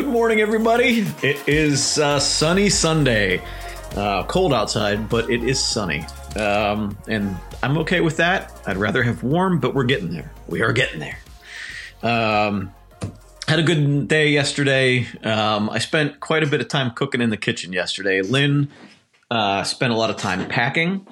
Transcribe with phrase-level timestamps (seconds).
[0.00, 1.00] Good morning, everybody.
[1.22, 3.42] It is uh, sunny Sunday.
[3.94, 6.06] Uh, cold outside, but it is sunny.
[6.36, 8.50] Um, and I'm okay with that.
[8.66, 10.32] I'd rather have warm, but we're getting there.
[10.48, 11.18] We are getting there.
[12.02, 12.72] Um,
[13.46, 15.06] had a good day yesterday.
[15.22, 18.22] Um, I spent quite a bit of time cooking in the kitchen yesterday.
[18.22, 18.70] Lynn
[19.30, 21.06] uh, spent a lot of time packing.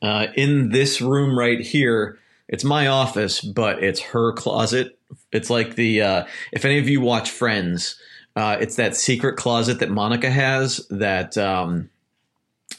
[0.00, 2.18] Uh, in this room right here,
[2.48, 4.98] it's my office, but it's her closet.
[5.30, 8.00] It's like the uh, if any of you watch Friends,
[8.36, 11.90] uh, it's that secret closet that Monica has that um,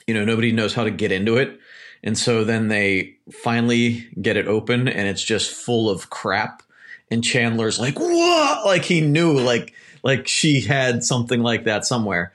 [0.07, 1.59] you know nobody knows how to get into it,
[2.03, 6.63] and so then they finally get it open, and it's just full of crap.
[7.09, 9.73] And Chandler's like, "What?" Like he knew, like
[10.03, 12.33] like she had something like that somewhere.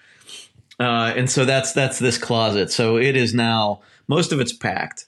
[0.79, 2.71] Uh, and so that's that's this closet.
[2.71, 5.07] So it is now most of it's packed,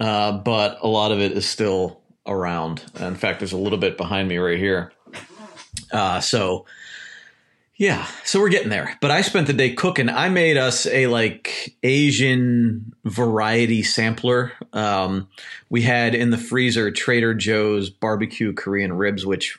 [0.00, 2.82] uh, but a lot of it is still around.
[2.98, 4.92] In fact, there's a little bit behind me right here.
[5.92, 6.64] Uh, so
[7.76, 8.96] yeah, so we're getting there.
[9.00, 10.08] But I spent the day cooking.
[10.08, 14.52] I made us a like Asian variety sampler.
[14.72, 15.28] Um,
[15.70, 19.58] we had in the freezer Trader Joe's barbecue Korean ribs, which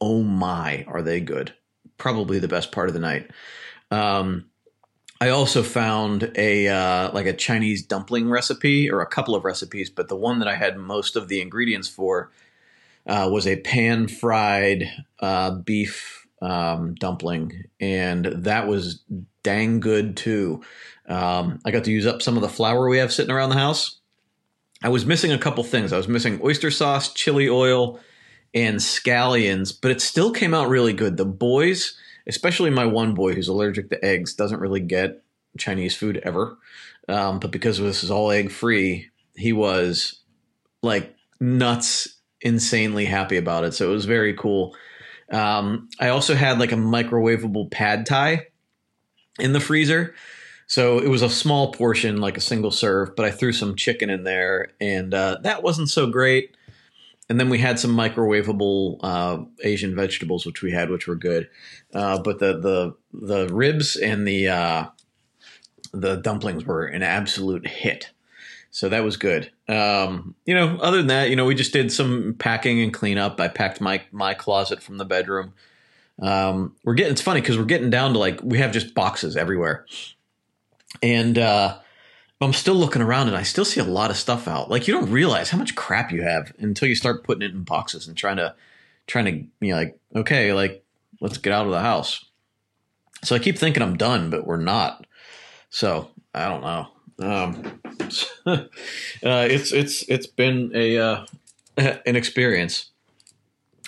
[0.00, 1.52] oh my, are they good?
[1.98, 3.30] Probably the best part of the night.
[3.90, 4.46] Um,
[5.20, 9.90] I also found a uh, like a Chinese dumpling recipe or a couple of recipes,
[9.90, 12.30] but the one that I had most of the ingredients for
[13.06, 19.02] uh, was a pan fried uh, beef um, dumpling, and that was
[19.42, 20.62] dang good too.
[21.08, 23.56] Um, I got to use up some of the flour we have sitting around the
[23.56, 23.98] house.
[24.82, 25.92] I was missing a couple things.
[25.92, 28.00] I was missing oyster sauce, chili oil,
[28.54, 31.16] and scallions, but it still came out really good.
[31.16, 35.22] The boys especially my one boy who's allergic to eggs doesn't really get
[35.58, 36.56] Chinese food ever.
[37.08, 40.20] Um, but because this is all egg free, he was
[40.82, 43.74] like nuts, insanely happy about it.
[43.74, 44.76] So it was very cool.
[45.30, 48.46] Um, I also had like a microwavable pad thai
[49.38, 50.14] in the freezer.
[50.66, 54.08] So it was a small portion, like a single serve, but I threw some chicken
[54.08, 56.54] in there, and uh, that wasn't so great
[57.30, 61.48] and then we had some microwavable uh, Asian vegetables, which we had, which were good.
[61.94, 64.86] Uh, but the the the ribs and the uh,
[65.92, 68.10] the dumplings were an absolute hit.
[68.70, 69.50] So that was good.
[69.68, 73.40] Um, you know, other than that, you know, we just did some packing and cleanup.
[73.40, 75.54] I packed my my closet from the bedroom.
[76.20, 79.36] Um, we're getting it's funny because we're getting down to like we have just boxes
[79.36, 79.86] everywhere,
[81.02, 81.78] and uh,
[82.40, 84.70] I'm still looking around and I still see a lot of stuff out.
[84.70, 87.64] Like you don't realize how much crap you have until you start putting it in
[87.64, 88.54] boxes and trying to
[89.06, 89.32] trying to
[89.66, 90.84] you know like okay, like
[91.20, 92.24] let's get out of the house.
[93.24, 95.06] So I keep thinking I'm done, but we're not.
[95.70, 96.88] So I don't know.
[97.20, 97.80] Um,
[98.46, 98.64] uh,
[99.22, 101.26] it's it's it's been a uh,
[101.76, 102.90] an experience.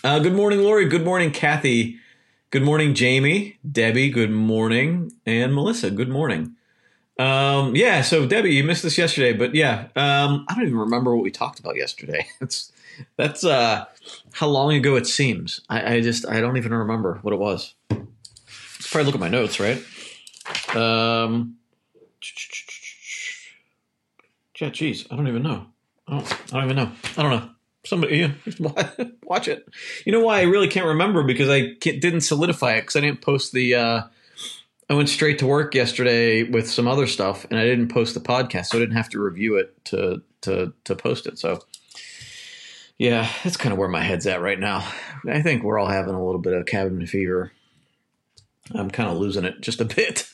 [0.05, 0.87] Uh, good morning, Lori.
[0.87, 1.99] Good morning, Kathy.
[2.51, 4.11] Good morning, Jamie, Debbie.
[4.11, 5.91] Good morning, and Melissa.
[5.91, 6.57] Good morning.
[7.19, 11.15] Um, yeah, so Debbie, you missed this yesterday, but yeah, um, I don't even remember
[11.15, 12.27] what we talked about yesterday.
[12.41, 12.73] It's
[13.17, 13.87] that's uh,
[14.33, 15.61] how long ago it seems.
[15.71, 17.75] I, I just I don't even remember what it was.
[17.91, 19.83] Let's probably look at my notes, right?
[20.77, 21.57] Um,
[24.63, 25.67] yeah, geez, I don't even know.
[26.07, 26.93] I don't, I don't even know.
[27.17, 27.51] I don't know.
[27.85, 28.31] Somebody yeah,
[29.25, 29.69] watch it.
[30.07, 33.23] You know why I really can't remember because I didn't solidify it because I didn't
[33.23, 33.75] post the.
[33.75, 34.03] Uh,
[34.89, 38.21] I went straight to work yesterday with some other stuff, and I didn't post the
[38.21, 41.41] podcast, so I didn't have to review it to to to post it.
[41.41, 41.65] So,
[42.99, 44.89] yeah, that's kind of where my head's at right now.
[45.29, 47.51] I think we're all having a little bit of cabin fever.
[48.73, 50.32] I'm kind of losing it just a bit.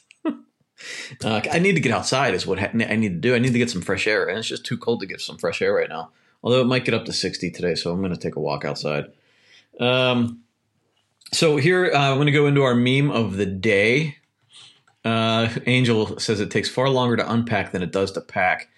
[1.24, 3.34] Uh, I need to get outside, is what I need to do.
[3.34, 5.38] I need to get some fresh air, and it's just too cold to get some
[5.38, 6.10] fresh air right now.
[6.42, 8.64] Although it might get up to 60 today, so I'm going to take a walk
[8.64, 9.06] outside.
[9.80, 10.42] Um,
[11.32, 14.16] so here uh, I'm going to go into our meme of the day.
[15.04, 18.68] Uh, Angel says it takes far longer to unpack than it does to pack.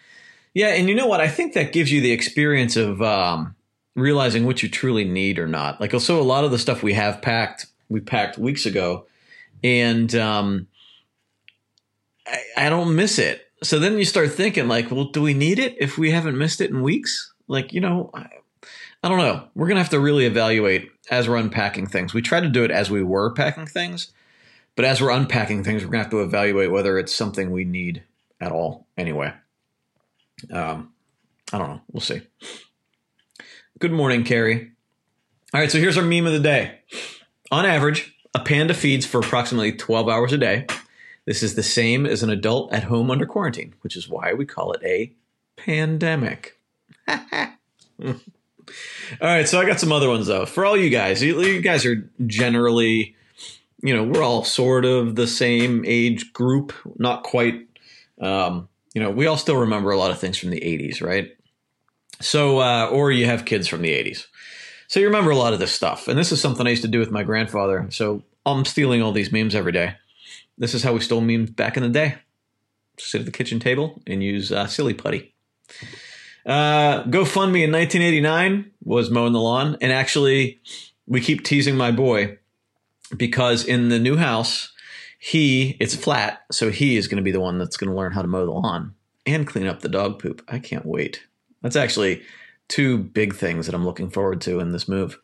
[0.54, 1.20] Yeah, and you know what?
[1.20, 3.54] I think that gives you the experience of um,
[3.94, 5.80] realizing what you truly need or not.
[5.80, 9.06] Like, so a lot of the stuff we have packed, we packed weeks ago,
[9.62, 10.66] and um,
[12.30, 13.46] I, I don't miss it.
[13.62, 16.60] So then you start thinking, like, well, do we need it if we haven't missed
[16.60, 17.32] it in weeks?
[17.46, 18.26] Like, you know, I,
[19.02, 19.48] I don't know.
[19.54, 22.14] We're gonna have to really evaluate as we're unpacking things.
[22.14, 24.12] We try to do it as we were packing things
[24.80, 27.64] but as we're unpacking things, we're going to have to evaluate whether it's something we
[27.64, 28.02] need
[28.40, 29.30] at all anyway.
[30.50, 30.92] Um,
[31.52, 31.80] I don't know.
[31.92, 32.22] We'll see.
[33.78, 34.72] Good morning, Carrie.
[35.52, 36.78] All right, so here's our meme of the day.
[37.50, 40.66] On average, a panda feeds for approximately 12 hours a day.
[41.30, 44.44] This is the same as an adult at home under quarantine, which is why we
[44.44, 45.12] call it a
[45.56, 46.58] pandemic.
[47.08, 47.20] all
[49.20, 50.44] right, so I got some other ones though.
[50.44, 53.14] For all you guys, you, you guys are generally
[53.80, 57.68] you know, we're all sort of the same age group, not quite.
[58.20, 61.30] Um, you know, we all still remember a lot of things from the 80s, right?
[62.20, 64.26] So, uh, or you have kids from the 80s.
[64.88, 66.08] So you remember a lot of this stuff.
[66.08, 67.86] And this is something I used to do with my grandfather.
[67.92, 69.94] So I'm stealing all these memes every day.
[70.60, 72.16] This is how we stole memes back in the day.
[72.98, 75.34] Sit at the kitchen table and use uh, silly putty.
[76.44, 79.78] Uh, GoFundMe in 1989 was mowing the lawn.
[79.80, 80.60] And actually,
[81.06, 82.38] we keep teasing my boy
[83.16, 84.70] because in the new house,
[85.18, 86.42] he, it's flat.
[86.52, 88.44] So he is going to be the one that's going to learn how to mow
[88.44, 90.42] the lawn and clean up the dog poop.
[90.46, 91.22] I can't wait.
[91.62, 92.22] That's actually
[92.68, 95.18] two big things that I'm looking forward to in this move.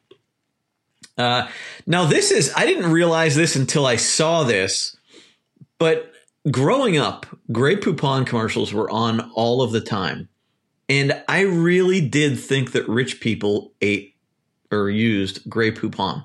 [1.19, 1.49] Uh,
[1.87, 4.96] now, this is, I didn't realize this until I saw this,
[5.79, 6.13] but
[6.51, 10.29] growing up, Grey Poupon commercials were on all of the time.
[10.89, 14.15] And I really did think that rich people ate
[14.71, 16.25] or used Grey Poupon.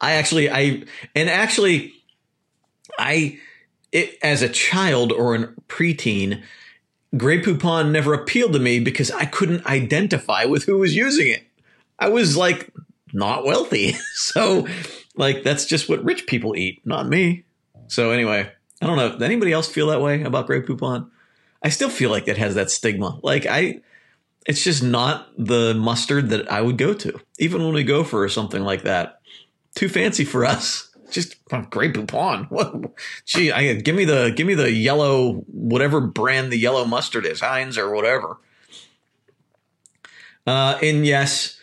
[0.00, 0.82] I actually, I,
[1.14, 1.92] and actually,
[2.98, 3.38] I,
[3.92, 6.42] it, as a child or a preteen,
[7.16, 11.44] Grey Poupon never appealed to me because I couldn't identify with who was using it.
[11.98, 12.72] I was like
[13.12, 13.96] not wealthy.
[14.14, 14.66] So,
[15.16, 17.44] like, that's just what rich people eat, not me.
[17.88, 18.50] So, anyway,
[18.82, 19.12] I don't know.
[19.12, 21.08] Does anybody else feel that way about Grey Poupon?
[21.62, 23.20] I still feel like it has that stigma.
[23.22, 23.80] Like, I,
[24.44, 28.28] it's just not the mustard that I would go to, even when we go for
[28.28, 29.20] something like that.
[29.76, 30.88] Too fancy for us.
[31.12, 32.46] Just oh, Grey Poupon.
[32.50, 32.74] What?
[33.26, 37.40] Gee, I, give me the give me the yellow whatever brand the yellow mustard is,
[37.40, 38.38] Heinz or whatever.
[40.46, 41.58] Uh, and yes,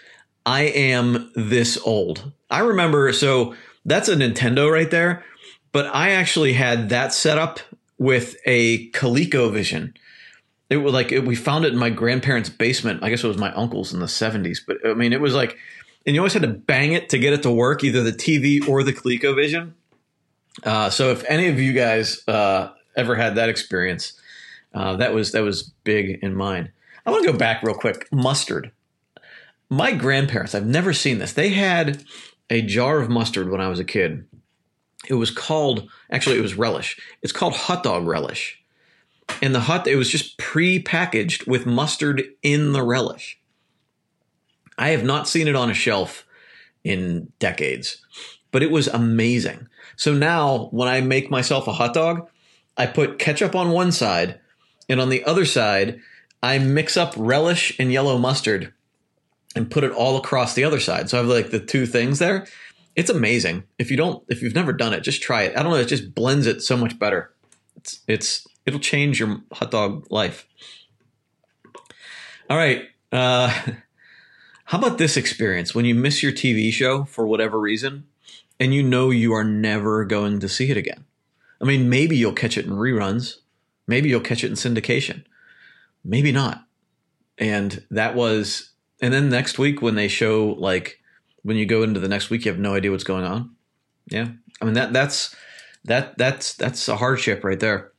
[0.45, 2.31] I am this old.
[2.51, 3.55] I remember, so
[3.85, 5.25] that's a Nintendo right there,
[5.71, 7.59] but I actually had that set up
[7.97, 9.95] with a ColecoVision.
[10.69, 13.03] It was like it, we found it in my grandparents' basement.
[13.03, 15.57] I guess it was my uncle's in the 70s, but I mean, it was like,
[16.05, 18.67] and you always had to bang it to get it to work, either the TV
[18.67, 19.73] or the ColecoVision.
[20.63, 24.13] Uh, so if any of you guys uh, ever had that experience,
[24.73, 26.71] uh, that was that was big in mine.
[27.05, 28.07] I want to go back real quick.
[28.11, 28.71] Mustard
[29.69, 31.33] my grandparents, I've never seen this.
[31.33, 32.03] They had
[32.49, 34.25] a jar of mustard when I was a kid.
[35.09, 36.97] It was called, actually, it was relish.
[37.21, 38.63] It's called hot dog relish.
[39.41, 43.39] And the hot, it was just pre-packaged with mustard in the relish.
[44.77, 46.25] I have not seen it on a shelf
[46.83, 48.05] in decades,
[48.51, 49.67] but it was amazing.
[49.97, 52.29] So now when I make myself a hot dog,
[52.77, 54.39] I put ketchup on one side,
[54.87, 55.99] and on the other side,
[56.41, 58.73] I mix up relish and yellow mustard
[59.55, 61.09] and put it all across the other side.
[61.09, 62.47] So I have like the two things there.
[62.99, 63.63] It's amazing.
[63.77, 65.55] If you don't, if you've never done it, just try it.
[65.55, 65.77] I don't know.
[65.77, 67.33] It just blends it so much better.
[67.77, 70.45] It's, it's, it'll change your hot dog life.
[72.49, 72.89] All right.
[73.09, 73.57] Uh,
[74.65, 78.03] how about this experience when you miss your TV show for whatever reason
[78.59, 81.05] and you know you are never going to see it again?
[81.61, 83.37] I mean, maybe you'll catch it in reruns.
[83.87, 85.23] Maybe you'll catch it in syndication.
[86.03, 86.65] Maybe not.
[87.37, 90.98] And that was and then next week when they show like
[91.43, 93.55] when you go into the next week, you have no idea what's going on.
[94.07, 94.29] Yeah,
[94.61, 95.35] I mean that that's
[95.85, 97.91] that that's that's a hardship right there.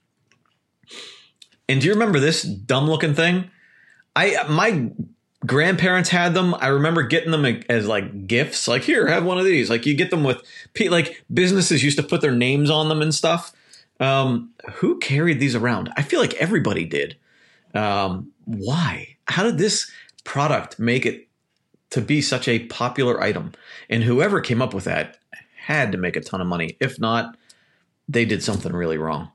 [1.69, 3.51] And do you remember this dumb looking thing?
[4.17, 4.91] I my
[5.47, 6.55] grandparents had them.
[6.55, 8.67] I remember getting them as like gifts.
[8.67, 9.71] Like here, have one of these.
[9.71, 10.43] Like you get them with
[10.89, 13.53] like businesses used to put their names on them and stuff.
[14.01, 15.93] Um, who carried these around?
[15.97, 17.17] I feel like everybody did.
[17.75, 19.17] Um, why?
[19.27, 19.91] How did this?
[20.25, 21.29] product make it
[21.91, 23.53] to be such a popular item.
[23.89, 25.19] And whoever came up with that
[25.57, 26.77] had to make a ton of money.
[26.81, 27.37] If not,
[28.09, 29.31] they did something really wrong.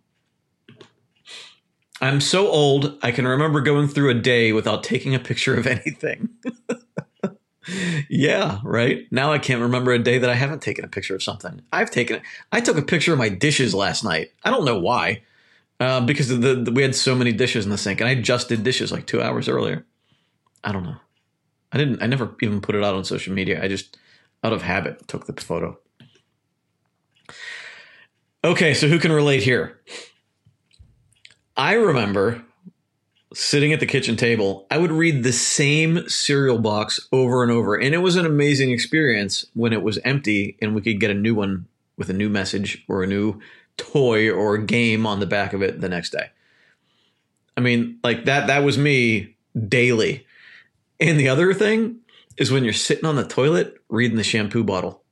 [2.01, 5.65] I'm so old, I can remember going through a day without taking a picture of
[5.67, 6.29] anything.
[8.09, 9.05] yeah, right.
[9.11, 11.61] Now I can't remember a day that I haven't taken a picture of something.
[11.71, 12.21] I've taken
[12.51, 14.31] I took a picture of my dishes last night.
[14.43, 15.23] I don't know why,
[15.79, 18.49] uh, because the, the, we had so many dishes in the sink, and I just
[18.49, 19.85] did dishes like two hours earlier.
[20.63, 20.97] I don't know.
[21.75, 22.01] I didn't.
[22.01, 23.61] I never even put it out on social media.
[23.61, 23.97] I just,
[24.45, 25.77] out of habit, took the photo.
[28.45, 29.81] Okay, so who can relate here?
[31.57, 32.41] I remember
[33.33, 34.65] sitting at the kitchen table.
[34.71, 38.71] I would read the same cereal box over and over, and it was an amazing
[38.71, 41.67] experience when it was empty and we could get a new one
[41.97, 43.41] with a new message or a new
[43.75, 46.29] toy or game on the back of it the next day.
[47.57, 48.47] I mean, like that.
[48.47, 49.35] That was me
[49.67, 50.24] daily
[50.99, 51.99] and the other thing
[52.37, 55.03] is when you're sitting on the toilet reading the shampoo bottle.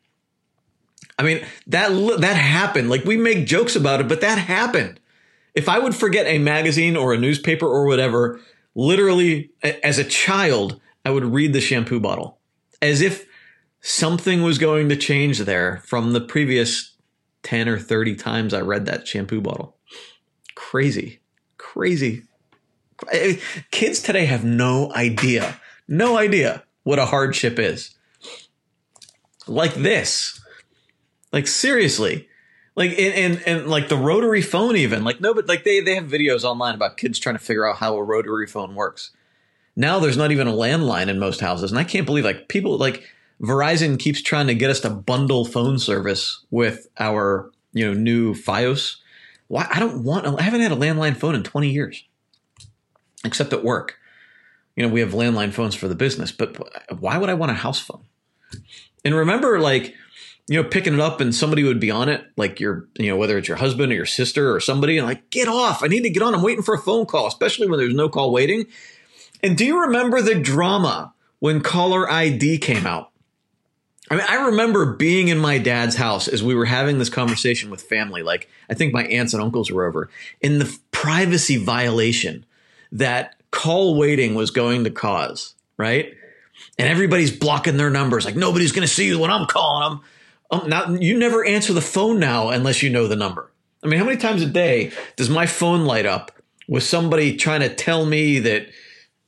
[1.17, 2.89] I mean, that that happened.
[2.89, 4.99] Like we make jokes about it, but that happened.
[5.53, 8.39] If I would forget a magazine or a newspaper or whatever,
[8.75, 12.39] literally as a child, I would read the shampoo bottle
[12.81, 13.25] as if
[13.81, 16.95] something was going to change there from the previous
[17.43, 19.77] 10 or 30 times I read that shampoo bottle.
[20.55, 21.19] Crazy.
[21.57, 22.23] Crazy.
[23.71, 27.95] Kids today have no idea, no idea what a hardship is.
[29.47, 30.39] Like this.
[31.31, 32.27] Like seriously.
[32.75, 35.03] Like and, and and like the rotary phone even.
[35.03, 37.77] Like no, but like they, they have videos online about kids trying to figure out
[37.77, 39.11] how a rotary phone works.
[39.75, 41.71] Now there's not even a landline in most houses.
[41.71, 43.03] And I can't believe like people like
[43.41, 48.33] Verizon keeps trying to get us to bundle phone service with our, you know, new
[48.33, 48.97] Fios.
[49.47, 52.03] Why I don't want I haven't had a landline phone in 20 years.
[53.25, 53.99] Except at work.
[54.75, 56.57] You know, we have landline phones for the business, but
[56.99, 58.03] why would I want a house phone?
[59.05, 59.95] And remember like
[60.47, 63.15] you know, picking it up and somebody would be on it, like your, you know,
[63.15, 65.83] whether it's your husband or your sister or somebody, and like, get off.
[65.83, 66.35] I need to get on.
[66.35, 68.65] I'm waiting for a phone call, especially when there's no call waiting.
[69.41, 73.11] And do you remember the drama when caller ID came out?
[74.11, 77.69] I mean, I remember being in my dad's house as we were having this conversation
[77.69, 78.21] with family.
[78.21, 80.09] Like, I think my aunts and uncles were over
[80.41, 82.45] in the privacy violation
[82.91, 86.13] that call waiting was going to cause, right?
[86.77, 88.25] And everybody's blocking their numbers.
[88.25, 90.03] Like, nobody's going to see you when I'm calling them.
[90.51, 93.49] Um, now, you never answer the phone now unless you know the number.
[93.83, 96.31] I mean, how many times a day does my phone light up
[96.67, 98.67] with somebody trying to tell me that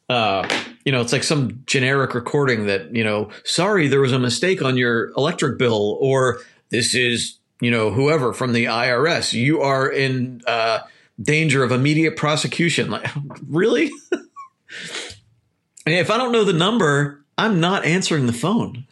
[0.10, 0.48] uh,
[0.86, 4.62] you know, it's like some generic recording that, you know, sorry, there was a mistake
[4.62, 9.34] on your electric bill, or this is, you know, whoever from the IRS.
[9.34, 10.82] You are in uh,
[11.22, 12.90] danger of immediate prosecution.
[12.90, 13.10] Like,
[13.48, 13.92] really?
[15.86, 18.86] if I don't know the number, I'm not answering the phone.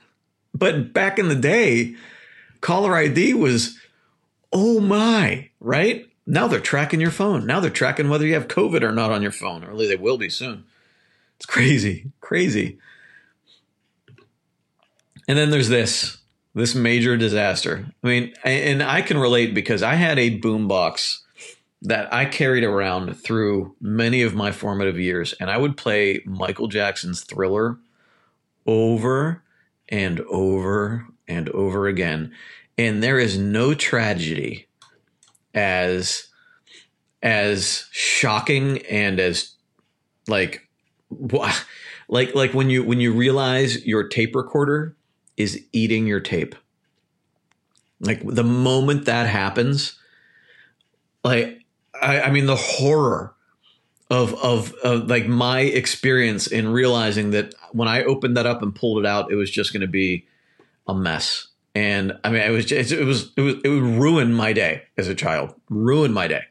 [0.53, 1.95] But back in the day,
[2.61, 3.77] caller ID was,
[4.51, 6.07] oh my, right?
[6.25, 7.45] Now they're tracking your phone.
[7.45, 9.89] Now they're tracking whether you have COVID or not on your phone, or at least
[9.89, 10.63] they will be soon.
[11.37, 12.77] It's crazy, crazy.
[15.27, 16.17] And then there's this,
[16.53, 17.87] this major disaster.
[18.03, 21.22] I mean, and I can relate because I had a boombox
[21.83, 26.67] that I carried around through many of my formative years, and I would play Michael
[26.67, 27.77] Jackson's Thriller
[28.65, 29.43] over
[29.89, 32.31] and over and over again.
[32.77, 34.67] And there is no tragedy
[35.53, 36.27] as
[37.21, 39.53] as shocking and as
[40.27, 40.67] like
[42.09, 44.95] like like when you when you realize your tape recorder
[45.37, 46.55] is eating your tape
[47.99, 49.97] like the moment that happens
[51.23, 51.62] like
[52.01, 53.33] i, I mean the horror
[54.09, 58.75] of, of of like my experience in realizing that when i opened that up and
[58.75, 60.25] pulled it out it was just going to be
[60.87, 61.47] a mess.
[61.75, 64.83] And i mean it was just, it was it was it would ruin my day
[64.97, 66.43] as a child ruin my day.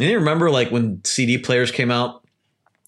[0.00, 2.22] And you remember like when cd players came out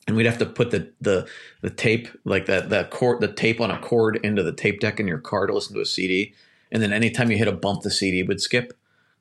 [0.07, 1.27] and we'd have to put the the
[1.61, 5.01] the tape like that that cord the tape on a cord into the tape deck
[5.01, 6.35] in your car to listen to a CD,
[6.71, 8.73] and then anytime you hit a bump, the CD would skip.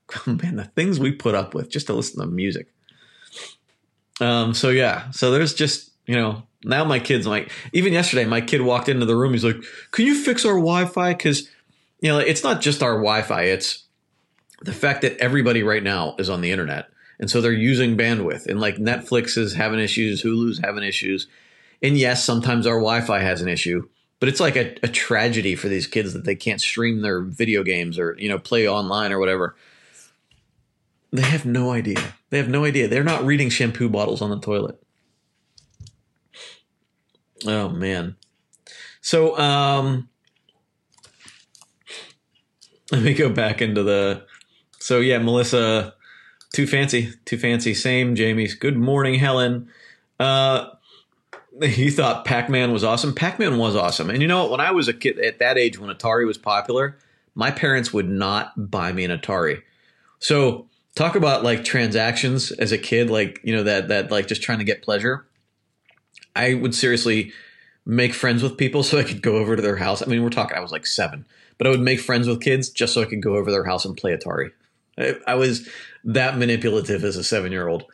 [0.27, 2.73] Man, the things we put up with just to listen to music.
[4.21, 4.53] Um.
[4.53, 5.09] So yeah.
[5.11, 9.05] So there's just you know now my kids like even yesterday my kid walked into
[9.05, 9.33] the room.
[9.33, 11.49] He's like, "Can you fix our Wi-Fi?" Because
[11.99, 13.43] you know it's not just our Wi-Fi.
[13.43, 13.85] It's
[14.61, 16.87] the fact that everybody right now is on the internet
[17.19, 18.47] and so they're using bandwidth.
[18.47, 21.27] And like Netflix is having issues, Hulu's having issues.
[21.81, 23.87] And yes, sometimes our Wi Fi has an issue,
[24.19, 27.63] but it's like a, a, tragedy for these kids that they can't stream their video
[27.63, 29.55] games or, you know, play online or whatever.
[31.13, 32.15] They have no idea.
[32.31, 32.87] They have no idea.
[32.87, 34.81] They're not reading shampoo bottles on the toilet.
[37.45, 38.15] Oh man.
[38.99, 40.09] So um
[42.91, 44.25] let me go back into the
[44.79, 45.93] so yeah, Melissa
[46.51, 47.75] too fancy, too fancy.
[47.75, 48.55] Same, Jamie's.
[48.55, 49.69] Good morning, Helen.
[50.19, 50.69] Uh,
[51.61, 53.13] you thought Pac Man was awesome.
[53.13, 54.09] Pac Man was awesome.
[54.09, 54.51] And you know what?
[54.51, 56.97] When I was a kid at that age, when Atari was popular,
[57.35, 59.61] my parents would not buy me an Atari.
[60.19, 64.41] So talk about like transactions as a kid, like you know that that like just
[64.41, 65.25] trying to get pleasure.
[66.35, 67.31] I would seriously
[67.85, 70.01] make friends with people so I could go over to their house.
[70.01, 70.57] I mean, we're talking.
[70.57, 71.25] I was like seven,
[71.57, 73.85] but I would make friends with kids just so I could go over their house
[73.85, 74.51] and play Atari.
[74.97, 75.67] I, I was
[76.03, 77.85] that manipulative as a seven year old.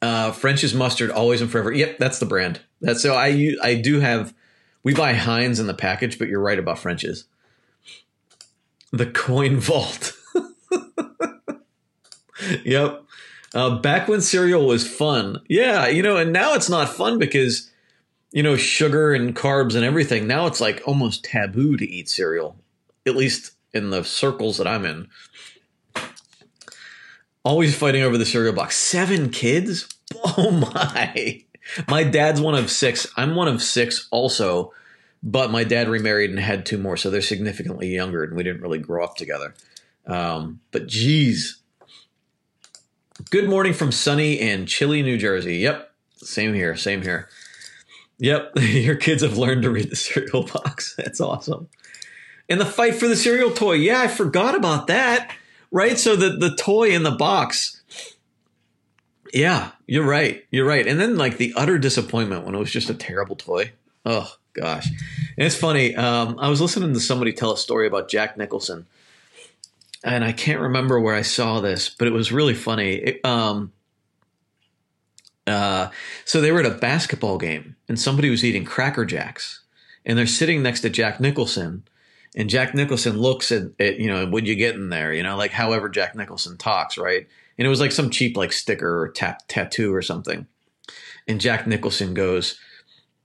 [0.00, 1.72] Uh, French's mustard, always and forever.
[1.72, 2.60] Yep, that's the brand.
[2.80, 4.34] That's so I I do have.
[4.84, 7.24] We buy Heinz in the package, but you're right about French's.
[8.92, 10.17] The coin vault.
[12.64, 13.04] yep.
[13.54, 17.70] Uh, back when cereal was fun, yeah, you know, and now it's not fun because
[18.30, 20.26] you know sugar and carbs and everything.
[20.26, 22.56] Now it's like almost taboo to eat cereal,
[23.06, 25.08] at least in the circles that I'm in.
[27.44, 28.76] Always fighting over the cereal box.
[28.76, 29.88] Seven kids?
[30.24, 31.44] Oh my.
[31.86, 33.06] My dad's one of six.
[33.18, 34.72] I'm one of six also,
[35.22, 38.62] but my dad remarried and had two more, so they're significantly younger and we didn't
[38.62, 39.54] really grow up together.
[40.08, 41.60] Um, but geez.
[43.30, 45.56] Good morning from sunny and chilly New Jersey.
[45.58, 45.92] Yep.
[46.16, 46.74] Same here.
[46.76, 47.28] Same here.
[48.18, 48.52] Yep.
[48.56, 50.94] Your kids have learned to read the cereal box.
[50.98, 51.68] That's awesome.
[52.48, 53.74] And the fight for the cereal toy.
[53.74, 55.34] Yeah, I forgot about that.
[55.70, 55.98] Right?
[55.98, 57.82] So the, the toy in the box.
[59.34, 60.46] Yeah, you're right.
[60.50, 60.86] You're right.
[60.86, 63.72] And then like the utter disappointment when it was just a terrible toy.
[64.06, 64.88] Oh gosh.
[65.36, 65.94] And it's funny.
[65.94, 68.86] Um, I was listening to somebody tell a story about Jack Nicholson
[70.04, 72.94] and I can't remember where I saw this, but it was really funny.
[72.94, 73.72] It, um,
[75.46, 75.90] uh,
[76.24, 79.62] so they were at a basketball game, and somebody was eating Cracker Jacks,
[80.04, 81.84] and they're sitting next to Jack Nicholson,
[82.36, 85.36] and Jack Nicholson looks at, at you know, what you get in there, you know,
[85.36, 87.26] like however Jack Nicholson talks, right?
[87.56, 90.46] And it was like some cheap like sticker or tap, tattoo or something,
[91.26, 92.58] and Jack Nicholson goes,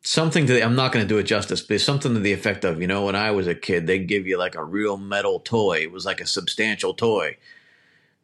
[0.04, 2.64] something to the, I'm not going to do it justice, but something to the effect
[2.64, 5.40] of, you know, when I was a kid, they'd give you like a real metal
[5.40, 5.80] toy.
[5.80, 7.38] It was like a substantial toy.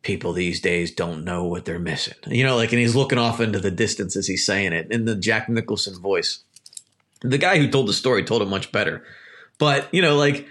[0.01, 2.15] People these days don't know what they're missing.
[2.27, 5.05] You know, like, and he's looking off into the distance as he's saying it in
[5.05, 6.43] the Jack Nicholson voice.
[7.21, 9.03] The guy who told the story told it much better.
[9.57, 10.47] But, you know, like,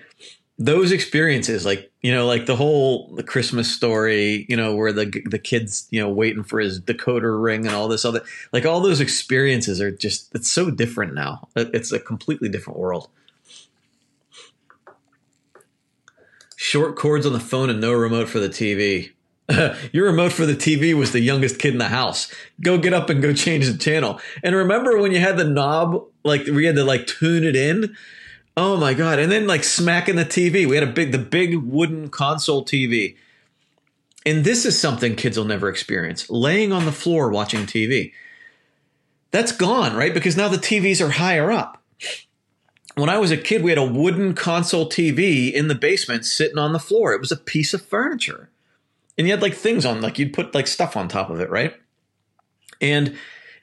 [0.59, 5.07] those experiences, like you know, like the whole the Christmas story, you know, where the
[5.27, 8.23] the kids, you know, waiting for his decoder ring and all this other,
[8.53, 11.49] like all those experiences are just it's so different now.
[11.57, 13.09] Uh, it's a completely different world.
[16.57, 19.13] Short cords on the phone and no remote for the TV.
[19.93, 22.31] Your remote for the TV was the youngest kid in the house.
[22.61, 24.21] Go get up and go change the channel.
[24.43, 27.97] And remember when you had the knob, like we had to like tune it in
[28.61, 29.21] Oh my god!
[29.21, 30.69] And then like smacking the TV.
[30.69, 33.15] We had a big, the big wooden console TV.
[34.27, 38.13] And this is something kids will never experience: laying on the floor watching TV.
[39.31, 40.13] That's gone, right?
[40.13, 41.81] Because now the TVs are higher up.
[42.97, 46.59] When I was a kid, we had a wooden console TV in the basement sitting
[46.59, 47.13] on the floor.
[47.13, 48.51] It was a piece of furniture.
[49.17, 51.49] And you had like things on, like you'd put like stuff on top of it,
[51.49, 51.75] right?
[52.81, 53.17] And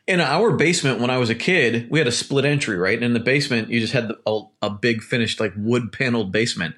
[0.07, 2.95] in our basement when I was a kid, we had a split entry, right?
[2.95, 6.31] And in the basement, you just had the, a, a big finished like wood paneled
[6.31, 6.75] basement,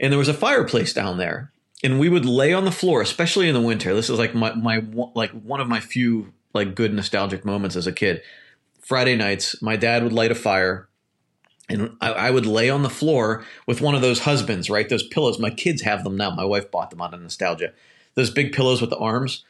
[0.00, 1.52] and there was a fireplace down there.
[1.84, 3.94] And we would lay on the floor, especially in the winter.
[3.94, 4.82] This is like my my
[5.14, 8.22] like one of my few like good nostalgic moments as a kid.
[8.80, 10.88] Friday nights, my dad would light a fire,
[11.68, 14.88] and I, I would lay on the floor with one of those husbands, right?
[14.88, 15.38] Those pillows.
[15.38, 16.30] My kids have them now.
[16.30, 17.74] My wife bought them out of nostalgia.
[18.14, 19.44] Those big pillows with the arms,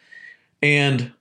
[0.61, 1.13] and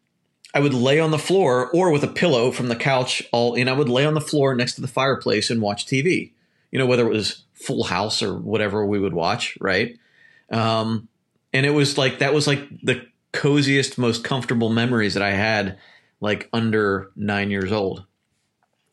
[0.55, 3.69] I would lay on the floor or with a pillow from the couch all and
[3.69, 6.31] I would lay on the floor next to the fireplace and watch TV.
[6.71, 9.99] You know, whether it was Full House or whatever we would watch, right?
[10.49, 11.09] Um,
[11.51, 15.77] and it was like that was like the coziest, most comfortable memories that I had
[16.21, 18.05] like under nine years old.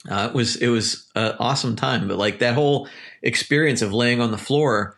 [0.09, 2.89] Uh, it was it was an awesome time, but like that whole
[3.23, 4.97] experience of laying on the floor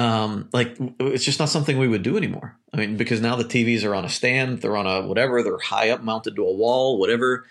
[0.00, 2.56] um, like it's just not something we would do anymore.
[2.72, 5.58] I mean, because now the TVs are on a stand, they're on a whatever, they're
[5.58, 7.44] high up, mounted to a wall, whatever.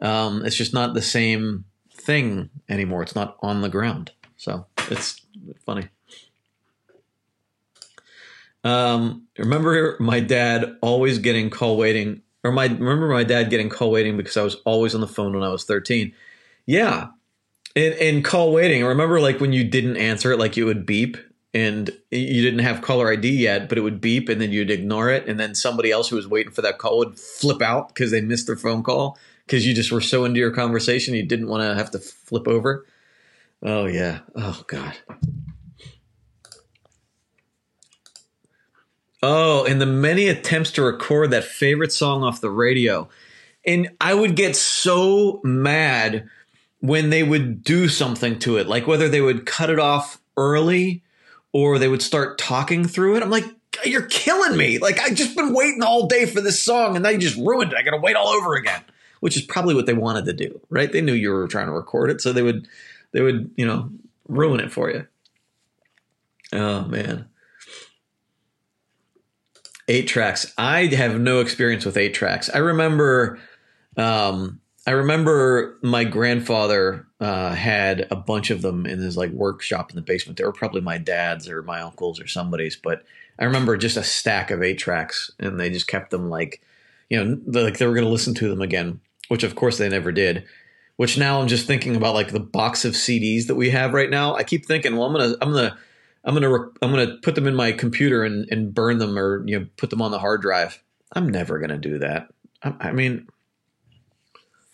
[0.00, 3.02] Um, it's just not the same thing anymore.
[3.02, 5.20] It's not on the ground, so it's
[5.64, 5.88] funny.
[8.62, 13.90] Um, remember my dad always getting call waiting, or my remember my dad getting call
[13.90, 16.12] waiting because I was always on the phone when I was thirteen.
[16.66, 17.08] Yeah,
[17.74, 18.84] and, and call waiting.
[18.84, 21.16] Remember, like when you didn't answer it, like it would beep
[21.56, 25.08] and you didn't have caller ID yet, but it would beep and then you'd ignore
[25.08, 25.26] it.
[25.26, 28.20] And then somebody else who was waiting for that call would flip out because they
[28.20, 31.62] missed their phone call because you just were so into your conversation you didn't want
[31.62, 32.84] to have to flip over.
[33.62, 34.18] Oh, yeah.
[34.34, 34.98] Oh, God.
[39.22, 43.08] Oh, and the many attempts to record that favorite song off the radio.
[43.64, 46.28] And I would get so mad
[46.80, 51.02] when they would do something to it, like whether they would cut it off early
[51.56, 53.22] or they would start talking through it.
[53.22, 53.46] I'm like,
[53.86, 54.76] you're killing me.
[54.76, 57.72] Like I've just been waiting all day for this song and now you just ruined
[57.72, 57.78] it.
[57.78, 58.82] I got to wait all over again,
[59.20, 60.92] which is probably what they wanted to do, right?
[60.92, 62.68] They knew you were trying to record it, so they would
[63.12, 63.88] they would, you know,
[64.28, 65.06] ruin it for you.
[66.52, 67.24] Oh man.
[69.88, 70.52] 8 tracks.
[70.58, 72.50] I have no experience with 8 tracks.
[72.52, 73.38] I remember
[73.96, 79.90] um I remember my grandfather uh, had a bunch of them in his like workshop
[79.90, 80.38] in the basement.
[80.38, 83.02] They were probably my dad's or my uncle's or somebody's, but
[83.38, 86.62] I remember just a stack of eight tracks, and they just kept them like,
[87.10, 89.88] you know, like they were going to listen to them again, which of course they
[89.88, 90.44] never did.
[90.96, 94.08] Which now I'm just thinking about like the box of CDs that we have right
[94.08, 94.34] now.
[94.34, 95.78] I keep thinking, well, I'm gonna, I'm gonna,
[96.24, 99.58] I'm gonna, I'm gonna put them in my computer and, and burn them, or you
[99.58, 100.82] know, put them on the hard drive.
[101.12, 102.28] I'm never gonna do that.
[102.62, 103.28] I, I mean,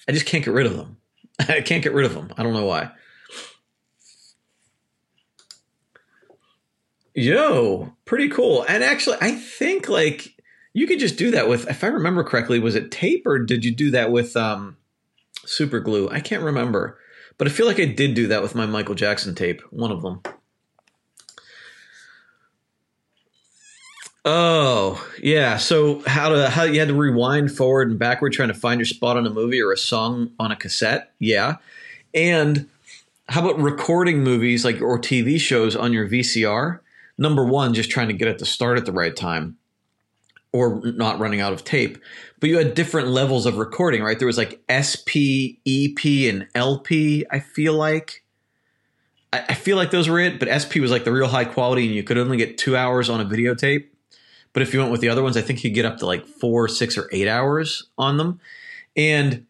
[0.09, 0.97] I just can't get rid of them.
[1.39, 2.33] I can't get rid of them.
[2.37, 2.91] I don't know why.
[7.15, 8.65] Yo, pretty cool.
[8.69, 10.35] And actually, I think like
[10.73, 13.65] you could just do that with, if I remember correctly, was it tape or did
[13.65, 14.79] you do that with um,
[15.45, 16.09] super glue?
[16.09, 16.99] I can't remember,
[17.37, 20.03] but I feel like I did do that with my Michael Jackson tape, one of
[20.03, 20.23] them.
[24.25, 28.55] Oh yeah, so how to how you had to rewind forward and backward trying to
[28.55, 31.13] find your spot on a movie or a song on a cassette?
[31.19, 31.57] Yeah,
[32.15, 32.69] and
[33.29, 36.79] how about recording movies like or TV shows on your VCR?
[37.19, 39.57] Number one, just trying to get it to start at the right time
[40.53, 41.99] or not running out of tape.
[42.39, 44.19] But you had different levels of recording, right?
[44.19, 48.23] There was like SP, EP, and LP, I feel like.
[49.33, 51.87] I, I feel like those were it, but SP was like the real high quality
[51.87, 53.87] and you could only get two hours on a videotape.
[54.53, 56.27] But if you went with the other ones, I think you get up to like
[56.27, 58.41] four, six, or eight hours on them.
[58.97, 59.47] And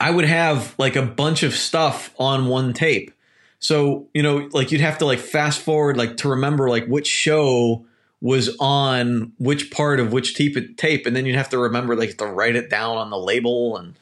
[0.00, 3.12] I would have like a bunch of stuff on one tape.
[3.58, 7.08] So, you know, like you'd have to like fast forward like to remember like which
[7.08, 7.84] show
[8.20, 12.16] was on which part of which tape tape and then you'd have to remember like
[12.18, 13.98] to write it down on the label and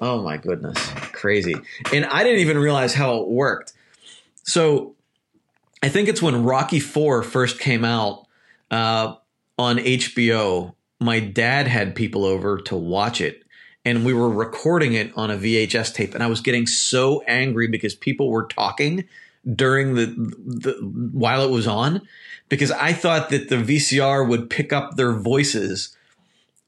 [0.00, 0.78] oh my goodness,
[1.12, 1.54] crazy.
[1.92, 3.72] And I didn't even realize how it worked.
[4.42, 4.94] So,
[5.80, 8.26] I think it's when Rocky Four first came out
[8.70, 9.14] uh,
[9.58, 10.74] on HBO.
[11.00, 13.42] My dad had people over to watch it
[13.84, 17.68] and we were recording it on a VHS tape and I was getting so angry
[17.68, 19.04] because people were talking
[19.54, 20.72] during the, the
[21.12, 22.02] while it was on
[22.48, 25.96] because I thought that the VCR would pick up their voices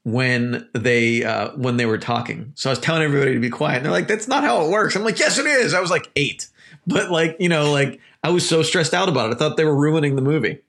[0.03, 2.53] when they uh, when they were talking.
[2.55, 3.77] So I was telling everybody to be quiet.
[3.77, 5.91] And they're like, "That's not how it works." I'm like, "Yes, it is." I was
[5.91, 6.47] like eight,
[6.87, 9.35] but like you know, like I was so stressed out about it.
[9.35, 10.59] I thought they were ruining the movie.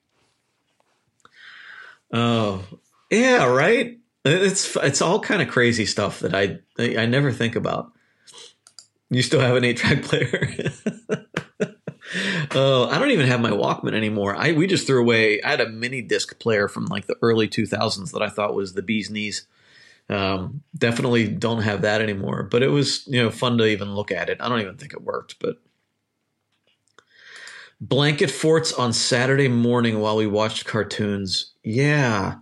[2.13, 2.65] Oh
[3.11, 3.99] yeah, right.
[4.25, 7.93] It's it's all kind of crazy stuff that I I never think about.
[9.11, 10.51] You still have an eight track player.
[12.55, 14.35] oh, I don't even have my Walkman anymore.
[14.37, 15.43] I we just threw away.
[15.43, 18.75] I had a mini disc player from like the early 2000s that I thought was
[18.75, 19.47] the bee's knees.
[20.09, 22.43] Um, definitely don't have that anymore.
[22.45, 24.39] But it was you know fun to even look at it.
[24.41, 25.57] I don't even think it worked, but
[27.83, 31.53] blanket forts on Saturday morning while we watched cartoons.
[31.63, 32.37] Yeah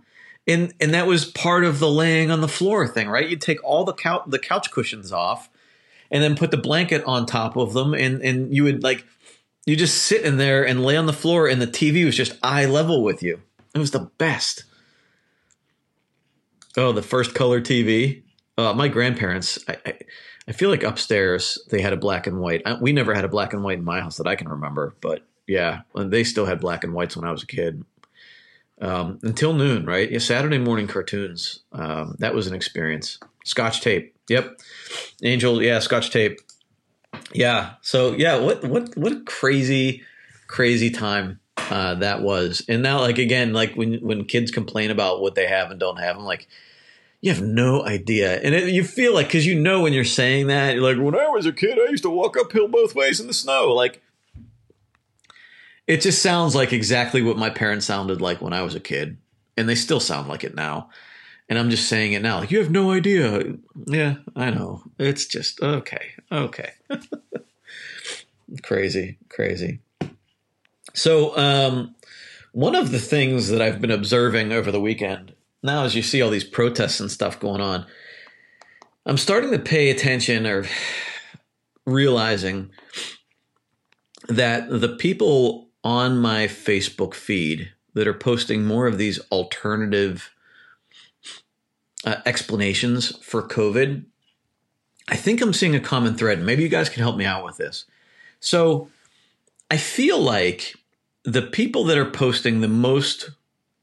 [0.47, 3.29] and and that was part of the laying on the floor thing, right?
[3.29, 5.49] You'd take all the couch the couch cushions off,
[6.09, 9.05] and then put the blanket on top of them, and and you would like
[9.65, 12.37] you just sit in there and lay on the floor, and the TV was just
[12.41, 13.41] eye level with you.
[13.73, 14.63] It was the best.
[16.77, 18.23] Oh, the first color TV.
[18.57, 19.59] Uh, my grandparents.
[19.67, 19.99] I, I,
[20.47, 22.61] I feel like upstairs they had a black and white.
[22.65, 24.95] I, we never had a black and white in my house that I can remember,
[25.01, 27.83] but yeah, they still had black and whites when I was a kid
[28.81, 30.09] um, until noon, right?
[30.09, 31.59] Yeah, Saturday morning cartoons.
[31.71, 33.19] Um, that was an experience.
[33.43, 34.15] Scotch tape.
[34.29, 34.59] Yep.
[35.23, 35.61] Angel.
[35.61, 36.39] Yeah, Scotch tape.
[37.33, 37.73] Yeah.
[37.81, 40.03] So yeah, what what what a crazy,
[40.47, 42.63] crazy time uh, that was.
[42.67, 45.99] And now, like again, like when when kids complain about what they have and don't
[45.99, 46.47] have, I'm like,
[47.21, 48.39] you have no idea.
[48.41, 51.15] And it, you feel like because you know when you're saying that, you're like, when
[51.15, 53.73] I was a kid, I used to walk uphill both ways in the snow.
[53.73, 54.01] Like
[55.87, 59.17] it just sounds like exactly what my parents sounded like when I was a kid,
[59.57, 60.89] and they still sound like it now.
[61.49, 63.55] And I'm just saying it now, like you have no idea.
[63.85, 64.83] Yeah, I know.
[64.97, 66.71] It's just okay, okay.
[68.63, 69.79] crazy, crazy.
[70.93, 71.95] So, um,
[72.53, 76.21] one of the things that I've been observing over the weekend now, as you see
[76.21, 77.85] all these protests and stuff going on,
[79.05, 80.65] I'm starting to pay attention or
[81.85, 82.71] realizing
[84.27, 90.31] that the people on my Facebook feed that are posting more of these alternative
[92.05, 94.05] uh, explanations for COVID,
[95.07, 96.41] I think I'm seeing a common thread.
[96.41, 97.85] Maybe you guys can help me out with this.
[98.39, 98.89] So
[99.69, 100.75] I feel like
[101.23, 103.31] the people that are posting the most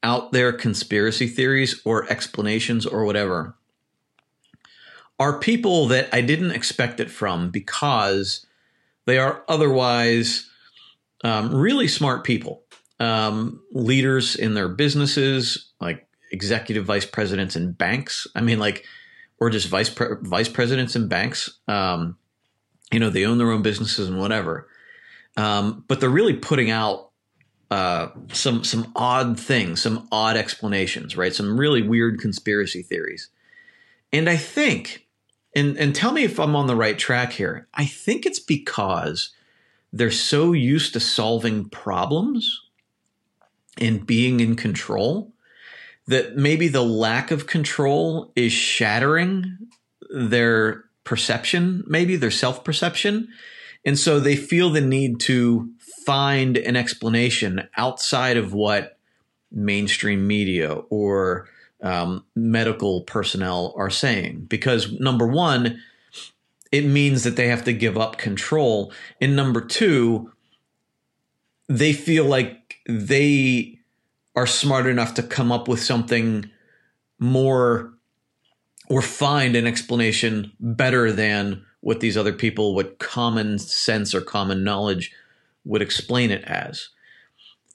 [0.02, 3.54] out there conspiracy theories or explanations or whatever
[5.18, 8.46] are people that I didn't expect it from because
[9.04, 10.48] they are otherwise
[11.24, 12.62] um, really smart people,
[13.00, 18.26] um, leaders in their businesses, like executive vice presidents in banks.
[18.35, 18.85] I mean, like,
[19.40, 21.59] or just vice pre- vice presidents in banks.
[21.68, 22.16] Um,
[22.92, 24.68] you know, they own their own businesses and whatever.
[25.37, 27.11] Um, but they're really putting out
[27.70, 31.35] uh, some some odd things, some odd explanations, right?
[31.35, 33.31] Some really weird conspiracy theories.
[34.12, 35.07] And I think,
[35.54, 37.68] and and tell me if I'm on the right track here.
[37.74, 39.31] I think it's because
[39.92, 42.62] they're so used to solving problems
[43.79, 45.33] and being in control
[46.07, 49.59] that maybe the lack of control is shattering
[50.11, 53.29] their perception, maybe their self perception.
[53.85, 55.70] and so they feel the need to
[56.05, 58.98] find an explanation outside of what
[59.51, 61.48] mainstream media or
[61.83, 65.81] um, medical personnel are saying because number one
[66.70, 70.33] it means that they have to give up control and number two
[71.68, 73.78] they feel like they
[74.35, 76.48] are smart enough to come up with something
[77.18, 77.92] more
[78.88, 84.64] or find an explanation better than what these other people, what common sense or common
[84.64, 85.12] knowledge
[85.64, 86.88] would explain it as.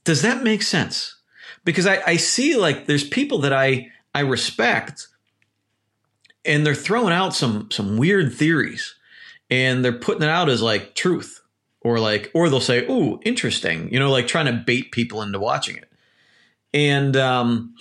[0.04, 1.16] Does that make sense?
[1.64, 5.08] Because I, I see like there's people that I I respect
[6.46, 8.96] and they're throwing out some some weird theories
[9.50, 11.42] and they're putting it out as like truth
[11.82, 15.40] or like or they'll say, "Ooh, interesting," you know, like trying to bait people into
[15.40, 15.90] watching it.
[16.74, 17.76] And um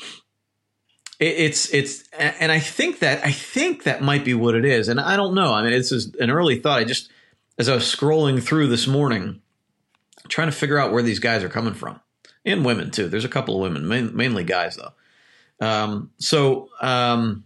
[1.18, 5.00] it's it's and I think that I think that might be what it is, and
[5.00, 5.52] I don't know.
[5.52, 6.80] I mean, it's just an early thought.
[6.80, 7.10] I just
[7.58, 9.40] as I was scrolling through this morning,
[10.28, 12.00] trying to figure out where these guys are coming from,
[12.44, 13.08] and women too.
[13.08, 14.92] There's a couple of women, main, mainly guys though.
[15.64, 17.44] Um, so um,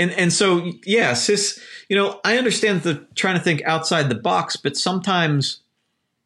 [0.00, 1.60] and and so yeah, sis.
[1.88, 5.60] You know, I understand the trying to think outside the box, but sometimes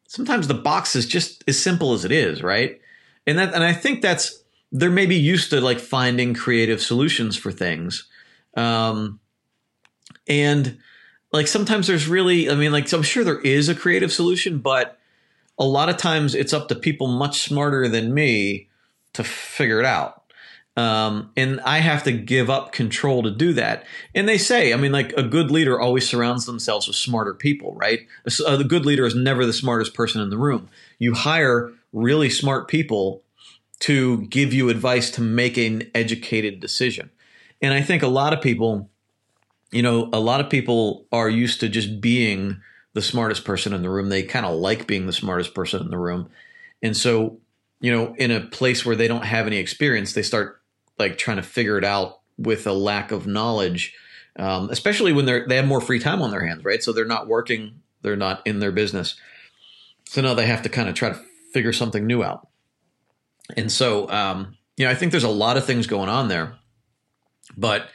[0.07, 2.79] sometimes the box is just as simple as it is, right?
[3.27, 7.51] And that and I think that's they're maybe used to like finding creative solutions for
[7.51, 8.07] things.
[8.55, 9.19] Um,
[10.27, 10.77] and
[11.31, 14.59] like sometimes there's really, I mean, like, so I'm sure there is a creative solution,
[14.59, 14.97] but
[15.57, 18.69] a lot of times it's up to people much smarter than me
[19.13, 20.24] to figure it out.
[20.77, 23.85] Um, and I have to give up control to do that.
[24.13, 27.73] And they say, I mean, like a good leader always surrounds themselves with smarter people,
[27.75, 27.99] right?
[28.45, 30.67] A, good leader is never the smartest person in the room.
[30.99, 33.23] You hire really smart people
[33.79, 37.09] to give you advice to make an educated decision.
[37.61, 38.89] And I think a lot of people,
[39.71, 42.57] you know, a lot of people are used to just being
[42.93, 44.09] the smartest person in the room.
[44.09, 46.29] They kind of like being the smartest person in the room.
[46.81, 47.39] And so,
[47.79, 50.61] you know, in a place where they don't have any experience, they start
[50.97, 53.93] like trying to figure it out with a lack of knowledge,
[54.37, 56.83] um, especially when they're they have more free time on their hands, right?
[56.83, 59.15] So they're not working, they're not in their business.
[60.05, 61.19] So now they have to kind of try to
[61.53, 62.47] figure something new out.
[63.55, 66.55] And so, um, you know, I think there's a lot of things going on there,
[67.55, 67.89] but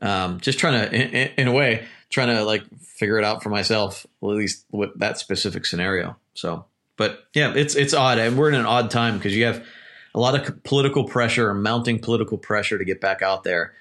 [0.00, 3.50] um, just trying to, in, in, a way, trying to like figure it out for
[3.50, 6.16] myself, at least with that specific scenario.
[6.34, 9.64] So, but yeah, it's it's odd, and we're in an odd time because you have
[10.14, 13.74] a lot of political pressure, mounting political pressure to get back out there,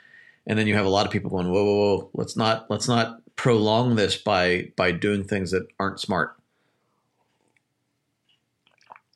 [0.47, 2.09] and then you have a lot of people going, "Whoa, whoa, whoa!
[2.13, 6.35] Let's not let's not prolong this by by doing things that aren't smart."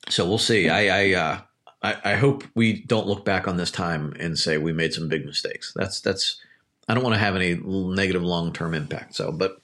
[0.10, 0.70] So we'll see.
[0.70, 1.42] I I uh,
[1.82, 5.08] I, I hope we don't look back on this time and say we made some
[5.08, 5.72] big mistakes.
[5.76, 6.42] That's that's
[6.88, 9.16] I don't want to have any negative long term impact.
[9.16, 9.58] So, but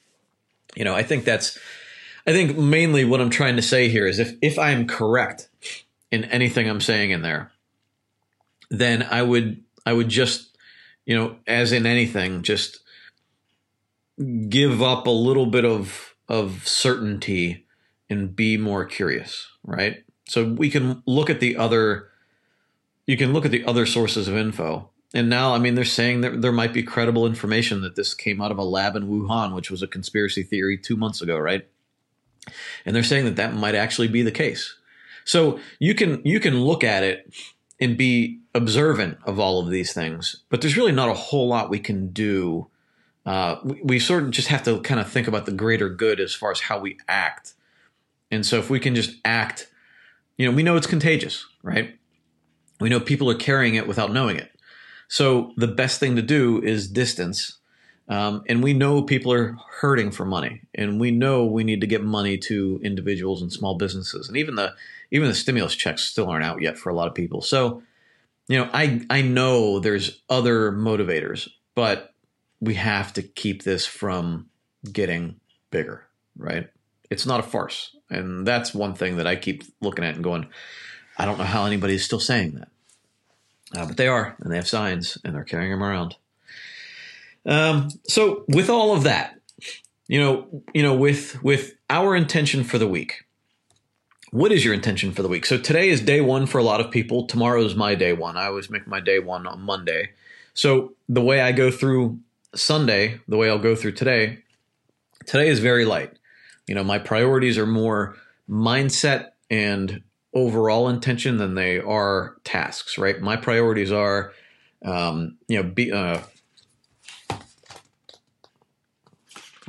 [0.76, 1.58] you know, I think that's
[2.26, 5.50] I think mainly what I'm trying to say here is if if I am correct
[6.12, 7.52] in anything I'm saying in there,
[8.70, 10.52] then I would I would just
[11.06, 12.80] you know, as in anything, just
[14.50, 17.66] give up a little bit of of certainty
[18.10, 20.04] and be more curious, right?
[20.28, 22.10] So we can look at the other
[23.08, 24.90] you can look at the other sources of info.
[25.14, 28.42] And now, I mean, they're saying that there might be credible information that this came
[28.42, 31.68] out of a lab in Wuhan, which was a conspiracy theory two months ago, right?
[32.86, 34.78] And they're saying that that might actually be the case.
[35.26, 37.34] So you can you can look at it
[37.80, 41.70] and be observant of all of these things, but there's really not a whole lot
[41.70, 42.68] we can do.
[43.26, 46.20] Uh, we, we sort of just have to kind of think about the greater good
[46.20, 47.54] as far as how we act.
[48.30, 49.70] And so if we can just act,
[50.38, 51.98] you know, we know it's contagious, right?
[52.80, 54.52] We know people are carrying it without knowing it.
[55.08, 57.60] So the best thing to do is distance.
[58.12, 61.88] Um, and we know people are hurting for money, and we know we need to
[61.88, 64.74] get money to individuals and small businesses, and even the
[65.12, 67.42] even the stimulus checks still aren't out yet for a lot of people.
[67.42, 67.84] So,
[68.50, 72.14] you know, I I know there's other motivators, but
[72.60, 74.50] we have to keep this from
[74.92, 76.68] getting bigger, right?
[77.10, 80.48] It's not a farce, and that's one thing that I keep looking at and going,
[81.18, 82.68] I don't know how anybody is still saying that.
[83.74, 86.18] Uh, but they are, and they have signs, and they're carrying them around.
[87.46, 89.40] Um, so, with all of that,
[90.08, 93.24] you know, you know, with with our intention for the week,
[94.32, 95.46] what is your intention for the week?
[95.46, 97.28] So today is day one for a lot of people.
[97.28, 98.38] Tomorrow is my day one.
[98.38, 100.12] I always make my day one on Monday.
[100.54, 102.20] So the way I go through
[102.56, 104.40] Sunday, the way I'll go through today,
[105.26, 106.18] today is very light.
[106.68, 108.16] You know, my priorities are more
[108.50, 110.02] mindset and
[110.34, 113.20] overall intention than they are tasks, right?
[113.20, 114.32] My priorities are,
[114.86, 116.20] um, you know, be, uh,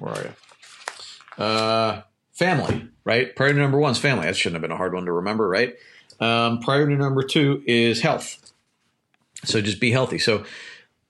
[0.03, 0.23] where are
[1.39, 1.45] you?
[1.45, 3.35] Uh, family, right?
[3.35, 4.27] Priority number one is family.
[4.27, 5.75] That shouldn't have been a hard one to remember, right?
[6.21, 8.53] Um, priority number two is health.
[9.45, 10.19] So just be healthy.
[10.19, 10.45] So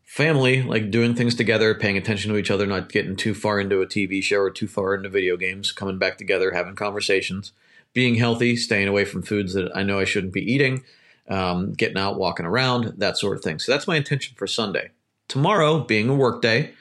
[0.02, 3.80] family, like doing things together, paying attention to each other, not getting too far into
[3.80, 7.52] a TV show or too far into video games, coming back together, having conversations,
[7.94, 10.84] being healthy, staying away from foods that I know I shouldn't be eating,
[11.28, 13.58] um, getting out, walking around, that sort of thing.
[13.58, 14.90] So that's my intention for Sunday.
[15.28, 16.72] Tomorrow, being a work day,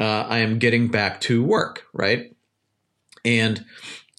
[0.00, 2.34] uh, I am getting back to work, right?
[3.24, 3.64] And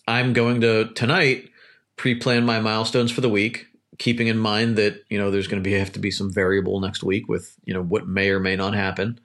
[0.08, 1.50] I'm going to tonight
[1.98, 3.68] pre-plan my milestones for the week
[3.98, 6.80] keeping in mind that you know there's going to be have to be some variable
[6.80, 9.20] next week with you know what may or may not happen.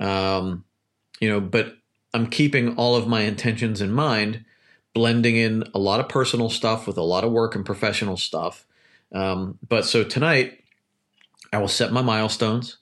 [0.00, 0.64] Um,
[1.20, 1.76] you know but
[2.14, 4.44] i'm keeping all of my intentions in mind
[4.94, 8.66] blending in a lot of personal stuff with a lot of work and professional stuff.
[9.12, 10.64] Um, but so tonight
[11.52, 12.78] i will set my milestones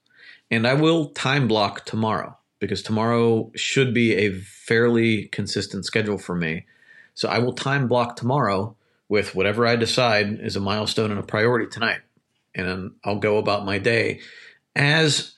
[0.51, 6.35] and i will time block tomorrow because tomorrow should be a fairly consistent schedule for
[6.35, 6.67] me
[7.15, 8.77] so i will time block tomorrow
[9.09, 12.01] with whatever I decide is a milestone and a priority tonight.
[12.55, 14.21] And I'll go about my day
[14.75, 15.35] as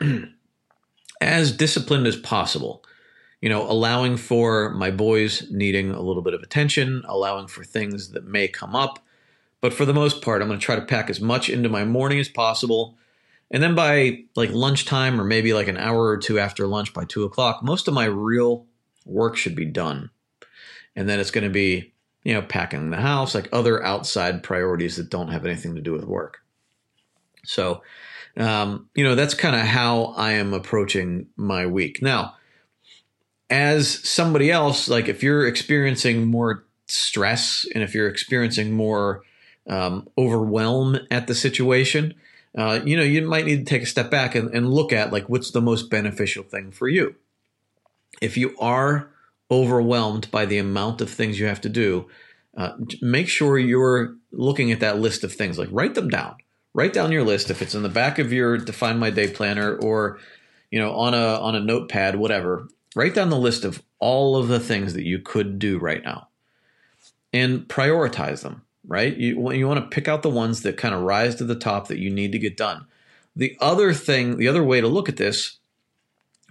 [1.21, 2.85] as disciplined as possible.
[3.41, 8.11] You know, allowing for my boys needing a little bit of attention, allowing for things
[8.11, 8.99] that may come up.
[9.61, 11.85] But for the most part, I'm going to try to pack as much into my
[11.85, 12.97] morning as possible.
[13.51, 17.05] And then by like lunchtime or maybe like an hour or two after lunch by
[17.05, 18.67] two o'clock, most of my real
[19.07, 20.11] work should be done.
[20.95, 21.95] And then it's going to be
[22.29, 25.93] you know, packing the house, like other outside priorities that don't have anything to do
[25.93, 26.41] with work.
[27.43, 27.83] So,
[28.37, 32.03] um, you know, that's kind of how I am approaching my week.
[32.03, 32.35] Now,
[33.49, 39.23] as somebody else, like if you're experiencing more stress and if you're experiencing more
[39.67, 42.15] um, overwhelm at the situation,
[42.57, 45.13] uh, you know, you might need to take a step back and, and look at
[45.13, 47.15] like what's the most beneficial thing for you.
[48.21, 49.11] If you are
[49.51, 52.09] overwhelmed by the amount of things you have to do,
[52.57, 55.59] uh, make sure you're looking at that list of things.
[55.59, 56.37] Like write them down.
[56.75, 59.77] Write down your list if it's in the back of your define my day planner
[59.77, 60.19] or
[60.71, 62.69] you know on a on a notepad, whatever.
[62.95, 66.29] Write down the list of all of the things that you could do right now,
[67.33, 68.63] and prioritize them.
[68.89, 71.55] Right, you you want to pick out the ones that kind of rise to the
[71.55, 72.87] top that you need to get done.
[73.37, 75.59] The other thing, the other way to look at this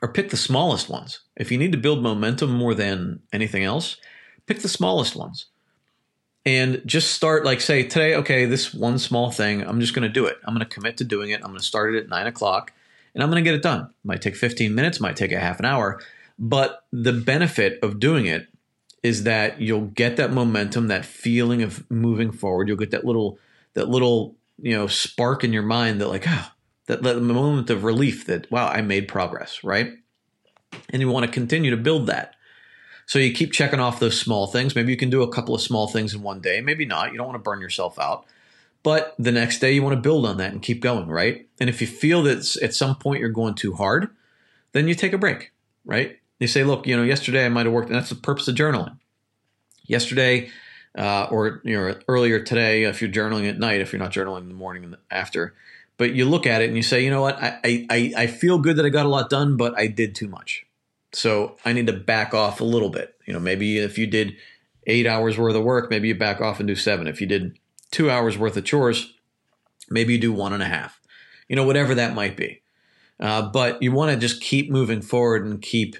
[0.01, 1.21] or pick the smallest ones.
[1.35, 3.97] If you need to build momentum more than anything else,
[4.45, 5.47] pick the smallest ones.
[6.45, 10.13] And just start, like, say, today, okay, this one small thing, I'm just going to
[10.13, 10.37] do it.
[10.45, 11.41] I'm going to commit to doing it.
[11.41, 12.71] I'm going to start it at nine o'clock
[13.13, 13.89] and I'm going to get it done.
[14.03, 15.99] Might take 15 minutes, might take a half an hour.
[16.39, 18.47] But the benefit of doing it
[19.07, 22.67] is that you'll get that momentum, that feeling of moving forward.
[22.67, 23.39] You'll get that little,
[23.73, 26.51] that little, you know, spark in your mind that, like, oh,
[26.87, 29.93] that, that moment of relief that wow i made progress right?
[30.89, 32.35] And you want to continue to build that.
[33.05, 34.75] So you keep checking off those small things.
[34.75, 37.11] Maybe you can do a couple of small things in one day maybe not.
[37.11, 38.25] You don't want to burn yourself out.
[38.83, 41.47] But the next day you want to build on that and keep going right?
[41.59, 44.09] And if you feel that at some point you're going too hard
[44.73, 45.51] then you take a break
[45.85, 48.47] right you say look you know yesterday i might have worked and that's the purpose
[48.47, 48.97] of journaling
[49.85, 50.49] yesterday
[50.97, 54.41] uh, or you know earlier today if you're journaling at night if you're not journaling
[54.41, 55.53] in the morning and after
[55.97, 58.59] but you look at it and you say, you know what, I, I, I feel
[58.59, 60.65] good that I got a lot done, but I did too much.
[61.11, 63.15] So I need to back off a little bit.
[63.25, 64.35] You know, maybe if you did
[64.85, 67.07] eight hours worth of work, maybe you back off and do seven.
[67.07, 67.57] If you did
[67.91, 69.13] two hours worth of chores,
[69.89, 71.01] maybe you do one and a half.
[71.49, 72.61] You know, whatever that might be.
[73.19, 75.95] Uh, but you want to just keep moving forward and keep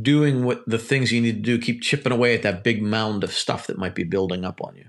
[0.00, 3.24] doing what the things you need to do, keep chipping away at that big mound
[3.24, 4.86] of stuff that might be building up on you.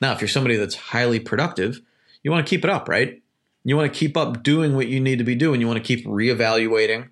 [0.00, 1.80] Now, if you're somebody that's highly productive,
[2.22, 3.22] you want to keep it up, right?
[3.64, 5.60] You want to keep up doing what you need to be doing.
[5.60, 7.08] You want to keep reevaluating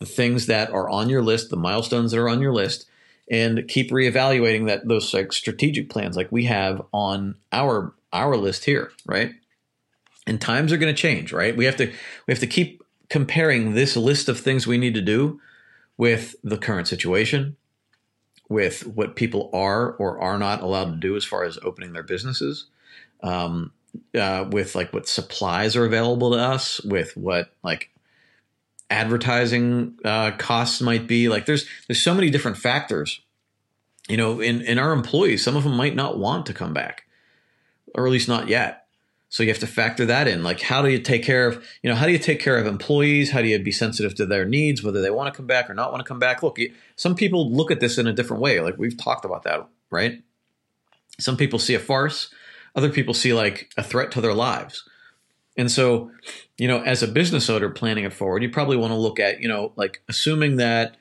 [0.00, 2.88] the things that are on your list, the milestones that are on your list,
[3.30, 8.64] and keep reevaluating that those like strategic plans like we have on our our list
[8.64, 9.32] here, right?
[10.26, 11.56] And times are going to change, right?
[11.56, 15.00] We have to we have to keep comparing this list of things we need to
[15.00, 15.40] do
[16.02, 17.56] with the current situation,
[18.48, 22.02] with what people are or are not allowed to do as far as opening their
[22.02, 22.66] businesses.
[23.22, 23.70] Um,
[24.18, 27.90] uh, with like what supplies are available to us, with what like
[28.90, 31.28] advertising uh, costs might be.
[31.28, 33.20] Like there's there's so many different factors.
[34.08, 37.04] You know, in in our employees, some of them might not want to come back,
[37.94, 38.81] or at least not yet.
[39.32, 40.42] So you have to factor that in.
[40.42, 42.66] Like, how do you take care of, you know, how do you take care of
[42.66, 43.30] employees?
[43.30, 45.74] How do you be sensitive to their needs, whether they want to come back or
[45.74, 46.42] not want to come back?
[46.42, 46.58] Look,
[46.96, 48.60] some people look at this in a different way.
[48.60, 50.22] Like we've talked about that, right?
[51.18, 52.30] Some people see a farce
[52.74, 54.88] other people see like a threat to their lives.
[55.56, 56.10] And so,
[56.56, 59.40] you know, as a business owner planning it forward, you probably want to look at,
[59.40, 60.96] you know, like assuming that,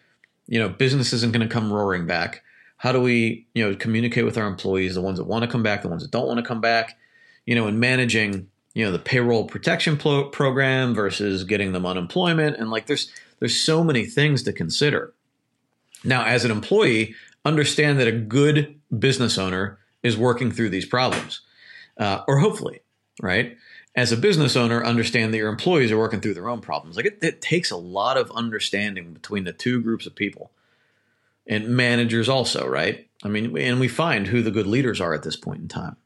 [0.48, 2.44] you know, business isn't going to come roaring back.
[2.78, 5.64] How do we, you know, communicate with our employees, the ones that want to come
[5.64, 6.98] back, the ones that don't want to come back,
[7.46, 12.58] you know, in managing, you know, the payroll protection pro- program versus getting them unemployment,
[12.58, 15.14] and like there's there's so many things to consider.
[16.04, 17.16] Now, as an employee,
[17.46, 21.42] understand that a good business owner is working through these problems,
[21.98, 22.82] uh, or hopefully,
[23.22, 23.58] right?
[23.96, 26.96] As a business owner, understand that your employees are working through their own problems.
[26.96, 30.52] Like it, it takes a lot of understanding between the two groups of people,
[31.46, 33.08] and managers also, right?
[33.24, 35.98] I mean, and we find who the good leaders are at this point in time.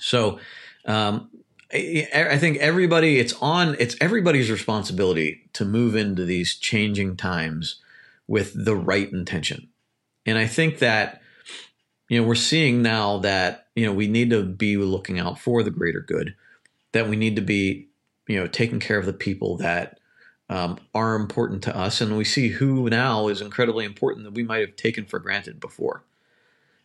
[0.00, 0.40] So,
[0.84, 1.30] um,
[1.70, 7.82] I, think everybody, it's on, it's everybody's responsibility to move into these changing times
[8.26, 9.68] with the right intention.
[10.24, 11.20] And I think that,
[12.08, 15.62] you know, we're seeing now that, you know, we need to be looking out for
[15.62, 16.34] the greater good,
[16.92, 17.88] that we need to be,
[18.26, 20.00] you know, taking care of the people that
[20.48, 22.00] um, are important to us.
[22.00, 25.60] And we see who now is incredibly important that we might have taken for granted
[25.60, 26.02] before.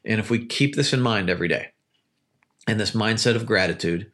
[0.03, 1.72] And if we keep this in mind every day
[2.67, 4.11] and this mindset of gratitude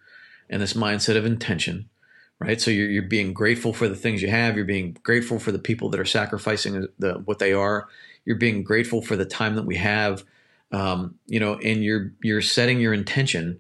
[0.50, 1.90] and this mindset of intention,
[2.40, 2.62] right?
[2.62, 4.56] So you're, you're being grateful for the things you have.
[4.56, 7.88] You're being grateful for the people that are sacrificing the, what they are.
[8.26, 10.24] You're being grateful for the time that we have,
[10.72, 13.60] um, you know, and you're you're setting your intention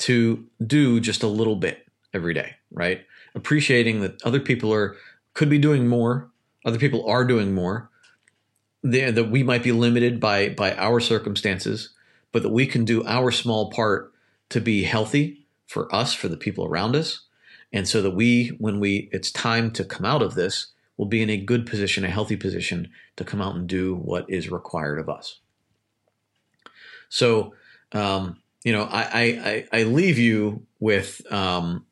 [0.00, 3.02] to do just a little bit every day, right?
[3.34, 4.96] Appreciating that other people are
[5.34, 6.30] could be doing more,
[6.66, 7.90] other people are doing more.
[9.16, 11.90] that we might be limited by by our circumstances,
[12.34, 14.12] but that we can do our small part
[14.48, 17.20] to be healthy for us, for the people around us,
[17.72, 21.22] and so that we, when we, it's time to come out of this, will be
[21.22, 24.98] in a good position, a healthy position to come out and do what is required
[24.98, 25.38] of us.
[27.08, 27.54] So,
[27.92, 31.86] um, you know, I, I, I leave you with, um,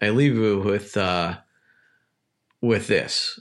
[0.00, 1.38] I leave you with, uh,
[2.60, 3.40] with this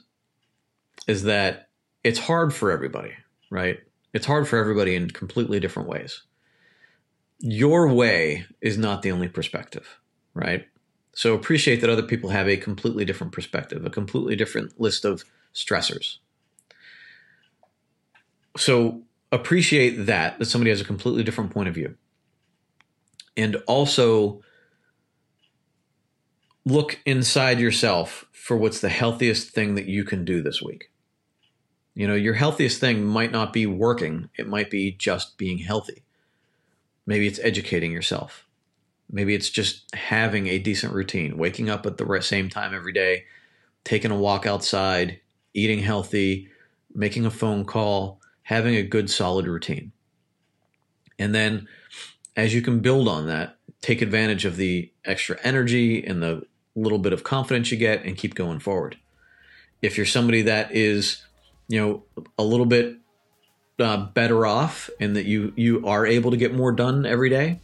[1.07, 1.69] is that
[2.03, 3.13] it's hard for everybody,
[3.51, 3.79] right?
[4.11, 6.23] It's hard for everybody in completely different ways.
[7.41, 9.99] Your way is not the only perspective,
[10.33, 10.67] right?
[11.13, 15.23] So appreciate that other people have a completely different perspective, a completely different list of
[15.53, 16.17] stressors.
[18.57, 21.95] So appreciate that, that somebody has a completely different point of view.
[23.35, 24.41] And also
[26.65, 30.91] look inside yourself for what's the healthiest thing that you can do this week.
[31.95, 36.03] You know, your healthiest thing might not be working, it might be just being healthy.
[37.05, 38.45] Maybe it's educating yourself.
[39.11, 43.25] Maybe it's just having a decent routine, waking up at the same time every day,
[43.83, 45.19] taking a walk outside,
[45.53, 46.47] eating healthy,
[46.93, 49.91] making a phone call, having a good solid routine.
[51.19, 51.67] And then
[52.35, 56.45] as you can build on that, take advantage of the extra energy and the
[56.75, 58.97] little bit of confidence you get and keep going forward.
[59.81, 61.25] If you're somebody that is,
[61.67, 62.97] you know, a little bit
[63.81, 67.61] uh, better off and that you you are able to get more done every day,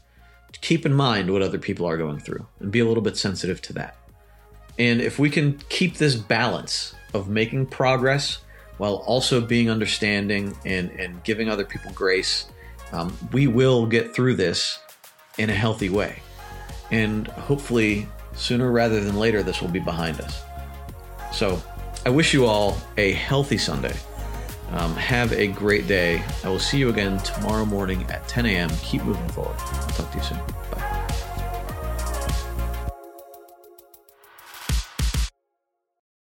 [0.62, 3.62] keep in mind what other people are going through and be a little bit sensitive
[3.64, 3.98] to that.
[4.80, 8.40] And if we can keep this balance of making progress
[8.78, 12.46] while also being understanding and, and giving other people grace,
[12.92, 14.80] um, we will get through this
[15.38, 16.20] in a healthy way.
[16.92, 20.42] And hopefully, sooner rather than later, this will be behind us.
[21.34, 21.62] So,
[22.06, 23.94] I wish you all a healthy Sunday.
[24.72, 26.22] Um, have a great day.
[26.44, 28.70] I will see you again tomorrow morning at 10 a.m.
[28.82, 29.56] Keep moving forward.
[29.58, 30.40] I'll talk to you soon.
[30.72, 30.77] Bye.